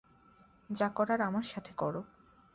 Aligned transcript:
যা 0.69 0.87
করার 0.89 1.21
আমার 1.21 1.43
সাথে 1.43 1.71
করো। 1.77 2.01